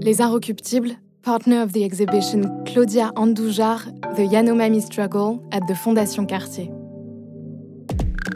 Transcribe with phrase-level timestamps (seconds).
[0.00, 3.84] Les Inrecuptibles, partner of the exhibition Claudia Andoujar,
[4.16, 6.73] The Yanomami Struggle at the Fondation Cartier.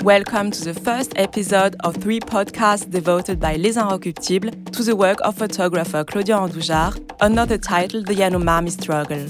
[0.02, 5.18] Welcome to the first episode of three podcasts devoted by Les Inrockuptibles to the work
[5.22, 9.26] of photographer Claudia Andujar under the title The Yanomami Struggle.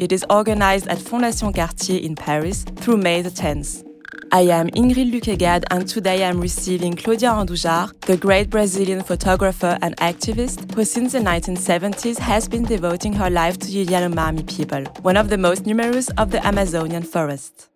[0.00, 3.84] It is organized at Fondation Cartier in Paris through May the 10th.
[4.32, 9.78] I am Ingrid Luquet-Gad and today I am receiving Claudia Andujar, the great Brazilian photographer
[9.82, 14.84] and activist who since the 1970s has been devoting her life to the Yanomami people,
[15.02, 17.68] one of the most numerous of the Amazonian forest.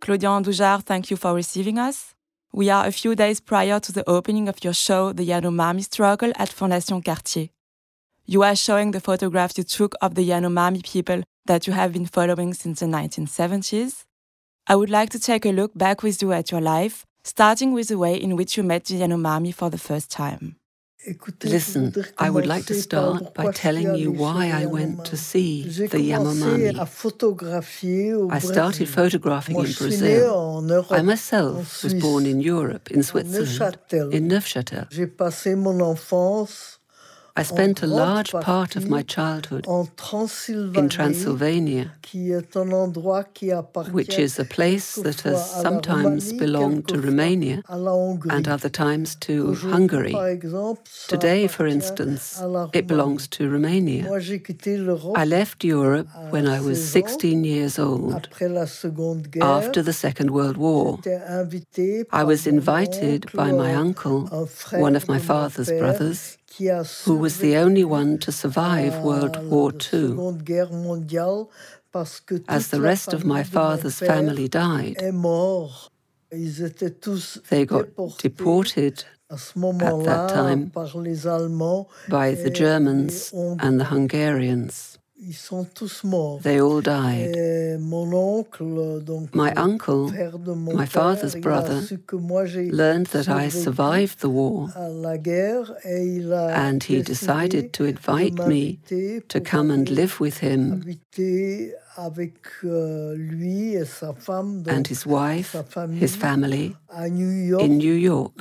[0.00, 2.14] Claudia Andujar, thank you for receiving us.
[2.52, 6.32] We are a few days prior to the opening of your show, The Yanomami Struggle,
[6.36, 7.48] at Fondation Cartier.
[8.26, 12.06] You are showing the photographs you took of the Yanomami people that you have been
[12.06, 14.04] following since the 1970s.
[14.66, 17.88] I would like to take a look back with you at your life, starting with
[17.88, 20.56] the way in which you met the Yanomami for the first time.
[21.44, 25.98] Listen, I would like to start by telling you why I went to see the
[25.98, 26.76] Yanomami.
[28.32, 30.64] I started photographing in Brazil.
[30.90, 33.78] I myself was born in Europe, in Switzerland,
[34.12, 34.88] in Neuchâtel.
[37.38, 41.92] I spent a large part of my childhood in Transylvania,
[43.90, 50.14] which is a place that has sometimes belonged to Romania and other times to Hungary.
[51.08, 52.40] Today, for instance,
[52.72, 54.04] it belongs to Romania.
[55.14, 58.28] I left Europe when I was 16 years old,
[59.42, 61.00] after the Second World War.
[62.12, 66.38] I was invited by my uncle, one of my father's brothers,
[67.04, 70.16] who was the only one to survive World War II,
[72.48, 74.96] as the rest of my father's family died.
[77.50, 77.86] They got
[78.18, 79.40] deported at
[80.04, 80.72] that time
[82.08, 84.98] by the Germans and the Hungarians.
[86.42, 87.34] They all died.
[89.32, 90.10] My uncle,
[90.74, 91.80] my father's brother,
[92.70, 94.68] learned that I survived the war,
[96.64, 98.78] and he decided to invite me
[99.28, 100.84] to come and live with him
[104.68, 105.56] and his wife,
[105.94, 106.76] his family,
[107.64, 108.34] in New York.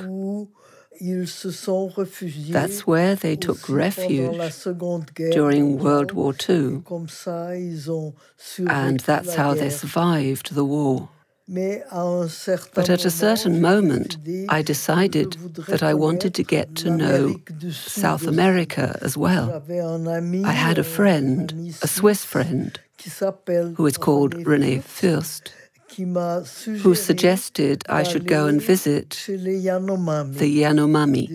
[2.51, 4.37] That's where they took refuge
[5.31, 6.83] during World War II,
[8.67, 11.09] and that's how they survived the war.
[11.47, 14.17] But at a certain moment,
[14.49, 15.33] I decided
[15.67, 17.35] that I wanted to get to know
[17.71, 19.63] South America as well.
[20.43, 22.79] I had a friend, a Swiss friend,
[23.75, 25.51] who is called Rene Fürst
[25.95, 31.29] who suggested I should go and visit the Yanomami,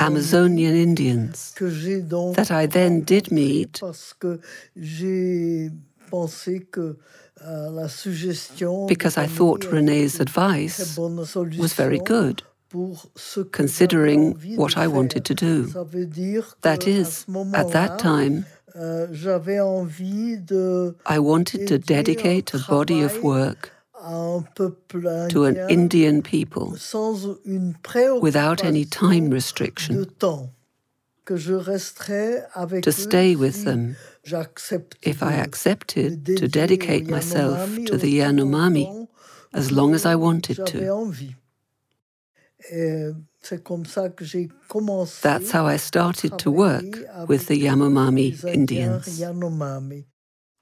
[0.00, 1.54] Amazonian Indians,
[2.34, 3.80] that I then did meet
[8.88, 10.98] because I thought Rene's advice
[11.58, 12.42] was very good
[13.52, 15.66] considering what I wanted to do.
[16.62, 19.08] That is, at that time, I
[21.18, 23.72] wanted to dedicate a body of work
[25.30, 26.76] to an Indian people
[28.20, 30.04] without any time restriction,
[32.82, 33.96] to stay with them
[35.02, 39.08] if I accepted to dedicate myself to the Yanomami
[39.54, 41.14] as long as I wanted to.
[45.22, 46.84] That's how I started to work
[47.28, 49.20] with the Yanomami Indians.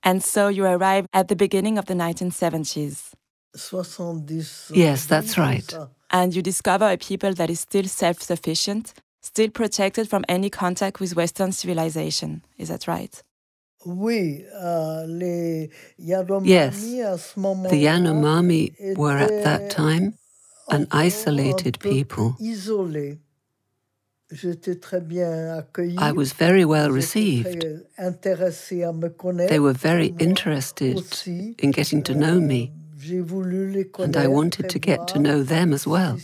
[0.02, 3.12] And so you arrived at the beginning of the 1970s.
[4.74, 5.74] Yes, that's right.
[6.10, 11.00] And you discover a people that is still self sufficient, still protected from any contact
[11.00, 12.42] with Western civilization.
[12.58, 13.22] Is that right?
[13.86, 13.94] Yes,
[17.70, 20.14] the Yanomami were at that time
[20.70, 22.36] an isolated people.
[25.98, 27.64] I was very well received.
[29.48, 30.96] They were very interested
[31.58, 32.72] in getting to know me.
[33.98, 36.18] And I wanted to get to know them as well,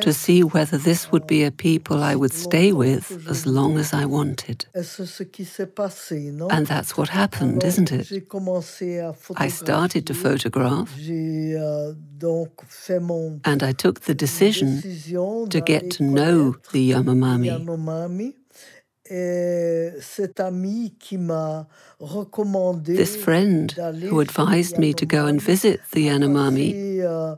[0.00, 3.92] to see whether this would be a people I would stay with as long as
[3.92, 4.66] I wanted.
[4.74, 8.10] And that's what happened, isn't it?
[9.36, 11.94] I started to photograph, euh,
[13.44, 14.82] and I took the decision
[15.48, 18.39] to get to know the Yanomami.
[22.84, 27.36] This friend who advised me to go and visit the Yanomami euh,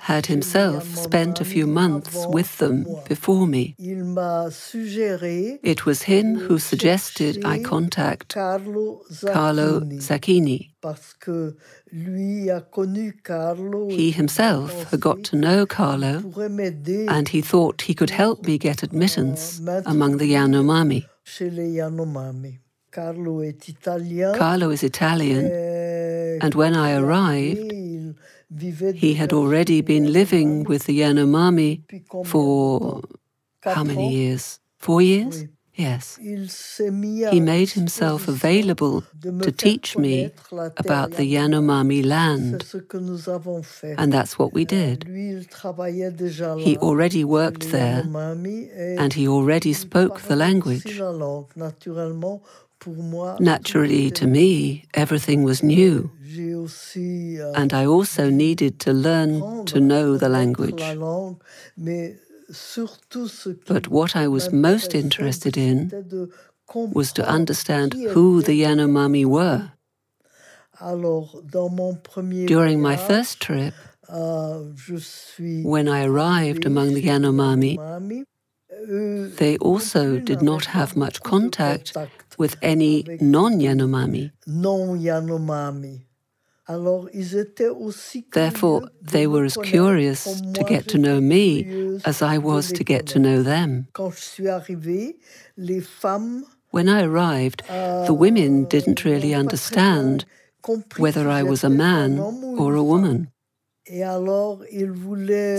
[0.00, 3.74] had himself spent a few months with them before me.
[3.78, 10.70] It was him who suggested I contact Carlo Zacquini.
[13.90, 16.22] He himself had got to know Carlo,
[17.08, 21.06] and he thought he could help me get admittance among the Yanomami.
[22.92, 23.40] Carlo
[24.70, 25.46] is Italian,
[26.42, 27.72] and when I arrived,
[28.94, 31.82] he had already been living with the Yanomami
[32.26, 33.02] for
[33.62, 34.60] how many years?
[34.78, 35.44] Four years?
[35.74, 36.18] Yes.
[36.20, 40.30] He made himself available to teach me
[40.76, 42.64] about the Yanomami land.
[43.96, 45.06] And that's what we did.
[46.68, 48.02] He already worked there
[48.98, 51.00] and he already spoke the language.
[53.40, 56.10] Naturally, to me, everything was new.
[57.54, 60.82] And I also needed to learn to know the language.
[63.66, 66.30] But what I was most interested in
[66.74, 69.72] was to understand who the Yanomami were.
[72.46, 73.74] During my first trip,
[74.08, 77.76] when I arrived among the Yanomami,
[79.36, 81.96] they also did not have much contact
[82.40, 84.32] with any non Yanomami.
[88.32, 91.44] Therefore, they were as curious to get to know me
[92.10, 93.88] as I was to get to know them.
[96.76, 97.60] When I arrived,
[98.08, 100.24] the women didn't really understand
[100.96, 102.18] whether I was a man
[102.62, 103.30] or a woman.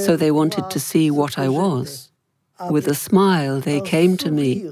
[0.08, 2.12] So they wanted to see what I was.
[2.70, 4.72] With a smile, they came to me.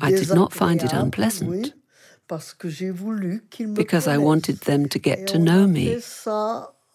[0.00, 1.74] I did not find it unpleasant
[3.74, 5.94] because I wanted them to get to know me.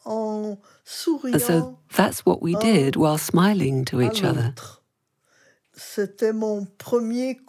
[0.07, 4.54] And so that's what we did while smiling to each other.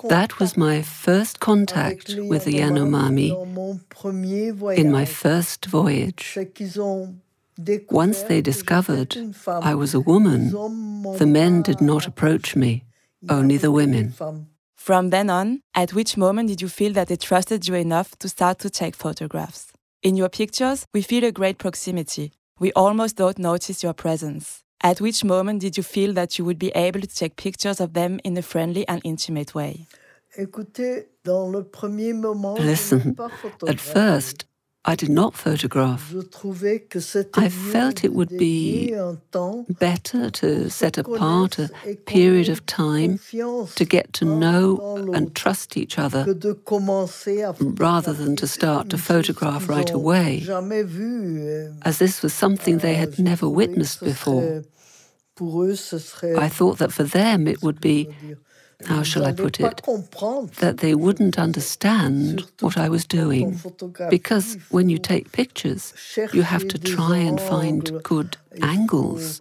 [0.09, 3.29] That was my first contact with the Yanomami
[4.77, 6.37] in my first voyage.
[7.91, 9.17] Once they discovered
[9.47, 10.51] I was a woman,
[11.19, 12.86] the men did not approach me,
[13.29, 14.15] only the women.
[14.77, 18.29] From then on, at which moment did you feel that they trusted you enough to
[18.29, 19.73] start to take photographs?
[20.03, 22.33] In your pictures, we feel a great proximity.
[22.61, 24.63] We almost don't notice your presence.
[24.83, 27.95] At which moment did you feel that you would be able to take pictures of
[27.95, 29.87] them in a friendly and intimate way?
[32.61, 33.17] Listen,
[33.67, 34.45] at first,
[34.89, 36.15] I did not photograph.
[37.35, 38.95] I felt it would be
[39.81, 41.69] better to set apart a
[42.07, 43.19] period of time
[43.75, 46.25] to get to know and trust each other
[47.59, 53.19] rather than to start to photograph right away, euh, as this was something they had
[53.19, 54.63] never witnessed before.
[55.39, 58.09] I thought that for them it would be
[58.85, 59.83] how shall I put it,
[60.59, 63.59] that they wouldn't understand what I was doing.
[64.11, 65.95] Because when you take pictures,
[66.33, 69.41] you have to try and find good angles.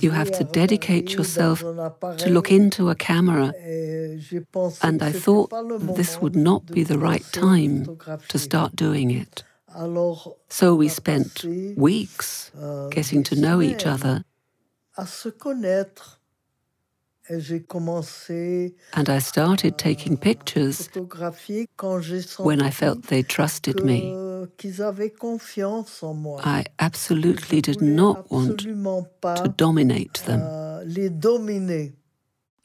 [0.00, 3.52] You have to dedicate yourself to look into a camera.
[4.82, 5.50] And I thought
[5.96, 7.98] this would not be the right time
[8.28, 9.42] to start doing it.
[10.48, 11.44] So we spent
[11.76, 12.50] weeks
[12.90, 14.24] getting to know each other
[17.30, 20.90] and I started taking pictures
[22.38, 24.14] when I felt they trusted me.
[26.44, 30.40] I absolutely did not want to dominate them.
[30.42, 30.84] Euh,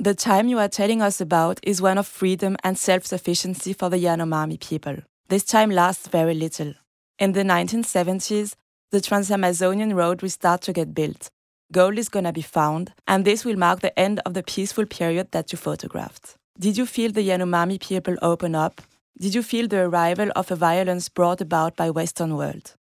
[0.01, 3.89] the time you are telling us about is one of freedom and self sufficiency for
[3.89, 4.97] the Yanomami people.
[5.29, 6.73] this time lasts very little.
[7.19, 8.55] In the 1970s,
[8.91, 11.29] the Trans-Amazonian Road will start to get built.
[11.71, 15.31] Gold is gonna be found, and this will mark the end of the peaceful period
[15.33, 16.35] that you photographed.
[16.57, 18.81] Did you feel the Yanomami people open up?
[19.19, 22.73] Did you feel the arrival of a violence brought about by Western world?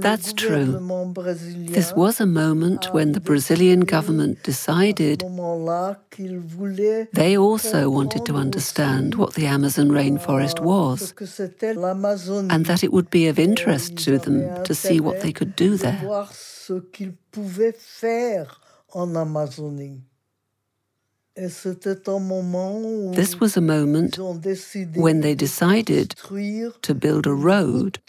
[0.00, 0.66] That's true.
[1.66, 5.24] This was a moment when the Brazilian government decided
[7.12, 11.12] they also wanted to understand what the Amazon rainforest was
[12.50, 15.76] and that it would be of interest to them to see what they could do
[15.76, 16.00] there.
[21.38, 24.18] This was a moment
[24.96, 26.16] when they decided
[26.82, 28.00] to build a road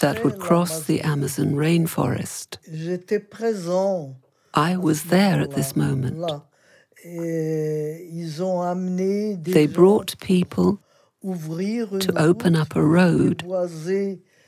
[0.00, 2.58] that would cross the Amazon rainforest.
[4.52, 6.18] I was there at this moment.
[9.44, 10.80] They brought people
[11.22, 13.44] to open up a road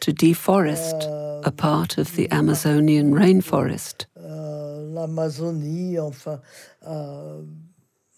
[0.00, 1.07] to deforest
[1.45, 4.07] a part of the Amazonian rainforest.
[6.87, 7.43] euh,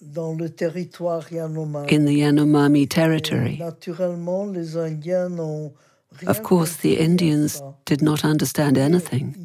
[0.00, 1.92] dans le territoire Yanomami.
[1.92, 3.58] In the Yanomami territory.
[3.58, 5.72] naturellement, les Indiens n'ont
[6.26, 9.36] Of course, the Indians did not understand anything.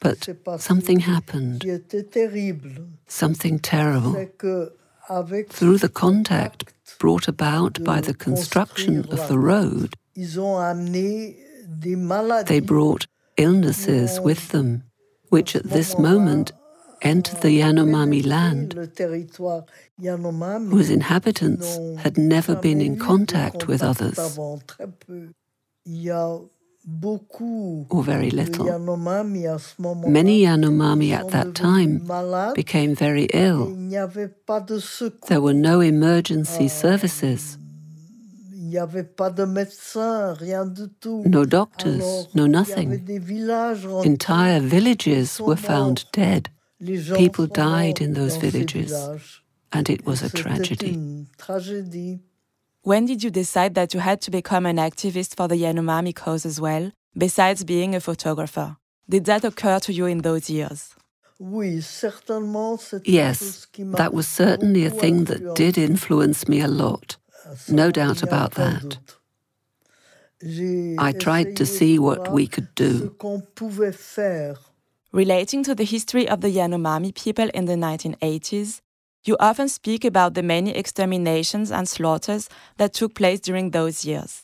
[0.00, 1.64] But something happened,
[3.06, 4.12] something terrible.
[5.48, 6.64] Through the contact
[6.98, 9.94] brought about by the construction of the road,
[12.46, 13.06] they brought
[13.36, 14.84] illnesses with them
[15.34, 16.52] which at this moment
[17.02, 18.68] entered the Yanomami land,
[20.70, 21.68] whose inhabitants
[22.04, 24.18] had never been in contact with others,
[27.94, 28.66] or very little.
[30.18, 31.90] Many Yanomami at that time
[32.54, 33.62] became very ill.
[35.28, 37.58] There were no emergency services.
[41.26, 42.90] No doctors, no nothing.
[44.04, 46.50] Entire villages were found dead.
[47.16, 48.92] People died in those villages,
[49.72, 51.26] and it was a tragedy.
[52.82, 56.44] When did you decide that you had to become an activist for the Yanomami cause
[56.44, 58.76] as well, besides being a photographer?
[59.08, 60.94] Did that occur to you in those years?
[63.04, 67.13] Yes, that was certainly a thing that did influence me a lot.
[67.68, 68.98] No doubt about that.
[70.98, 73.14] I tried to see what we could do.
[75.12, 78.80] Relating to the history of the Yanomami people in the 1980s,
[79.24, 84.42] you often speak about the many exterminations and slaughters that took place during those years.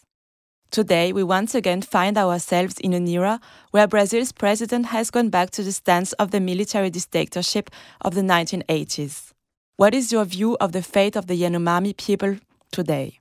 [0.70, 3.40] Today, we once again find ourselves in an era
[3.72, 7.68] where Brazil's president has gone back to the stance of the military dictatorship
[8.00, 9.32] of the 1980s.
[9.76, 12.36] What is your view of the fate of the Yanomami people
[12.70, 13.20] today?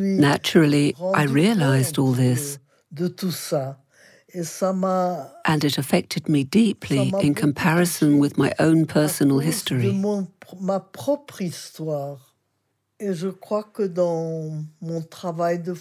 [0.00, 2.58] Naturally, I realized all this.
[5.44, 9.88] And it affected me deeply in comparison with my own personal history.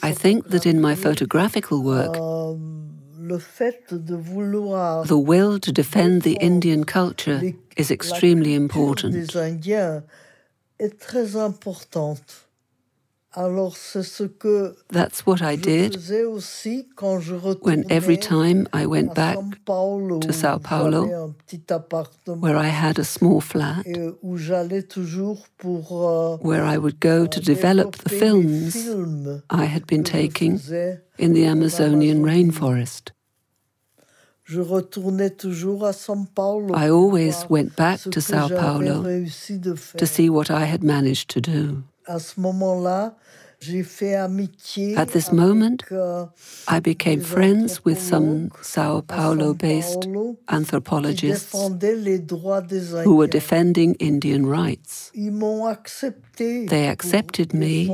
[0.04, 2.14] I think that in my photographical work,
[5.08, 7.42] the will to defend the Indian culture
[7.76, 9.36] is extremely important
[10.80, 12.48] est très importante.
[13.34, 18.88] Alors c'est ce que That's what I did aussi quand je when every time I
[18.88, 21.36] went back Paulo, to Sao Paulo,
[22.26, 23.84] where I had a small flat,
[24.24, 24.38] où
[25.58, 28.76] pour, uh, where I would go to develop the films
[29.52, 30.60] I had been taking
[31.20, 33.12] in the Amazonian rainforest.
[34.50, 34.56] I
[36.90, 39.04] always went back to Sao Paulo
[39.98, 41.84] to see what I had managed to do.
[43.60, 46.26] À ce moment-là, At this moment, euh,
[46.68, 50.08] I became friends with some Sao Paulo based
[50.48, 51.56] anthropologists
[53.04, 55.12] who were defending Indian rights.
[56.38, 57.90] They accepted me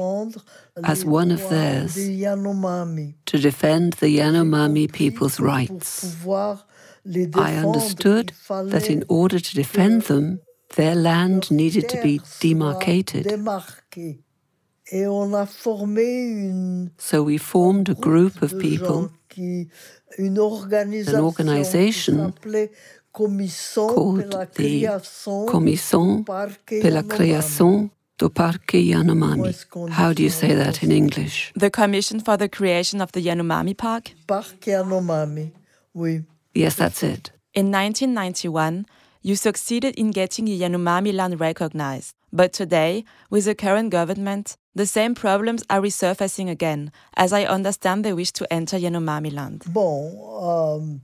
[0.83, 6.05] as one of theirs to defend the Yanomami people's rights.
[7.35, 10.41] I understood that in order to defend them,
[10.75, 13.27] their land needed to be demarcated.
[16.97, 22.33] So we formed a group of people, an organization
[23.13, 24.21] called
[24.55, 24.89] the
[25.45, 26.25] Commission
[26.69, 29.53] de la Création do Parque Yanomami.
[29.89, 31.51] How do you say that in English?
[31.55, 34.11] The Commission for the Creation of the Yanomami Park?
[34.27, 35.51] Parque Yanomami,
[35.95, 36.23] oui.
[36.53, 37.31] Yes, that's it.
[37.53, 38.85] In 1991,
[39.21, 42.15] you succeeded in getting the Yanomami land recognized.
[42.33, 48.03] But today, with the current government, the same problems are resurfacing again, as I understand
[48.03, 49.63] they wish to enter Yanomami land.
[49.67, 50.09] Bon,
[50.41, 51.01] um,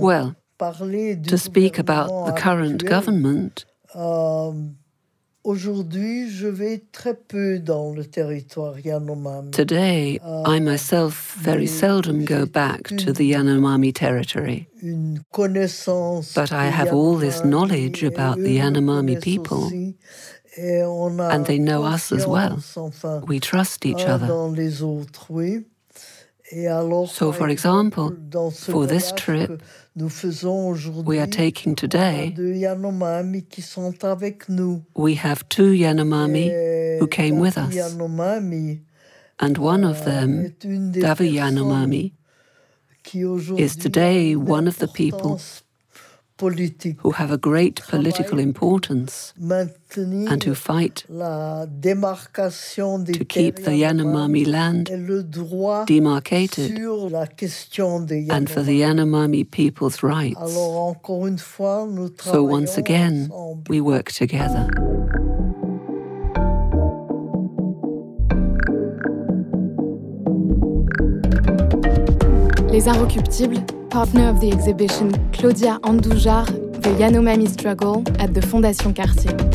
[0.00, 4.78] well, to speak about the current government, um,
[5.44, 9.50] Aujourd'hui, je vais très peu dans le territoire Yanomami.
[9.50, 14.68] Today, euh, I myself very seldom go back to the Yanomami territory.
[14.80, 19.68] But I have all this knowledge about the Yanomami people,
[20.56, 22.62] and they know us as well.
[23.26, 24.28] We trust each other.
[26.52, 28.14] So, for example,
[28.52, 29.62] for this trip,
[29.94, 32.34] we are taking today,
[34.94, 37.74] we have two Yanomami who came with us.
[39.40, 42.12] And one of them, Davi Yanomami,
[43.58, 45.40] is today one of the people
[46.98, 51.68] who have a great political importance and who fight to
[53.28, 54.86] keep the Yanomami land
[55.86, 56.78] demarcated
[58.30, 59.50] and for the Yanomami.
[59.50, 60.38] People's rights.
[62.22, 63.30] So once again,
[63.68, 64.68] we work together.
[72.70, 76.46] Les Inrockuptibles partner of the exhibition Claudia Andoujar,
[76.80, 79.51] The Yanomami Struggle at the Fondation Cartier.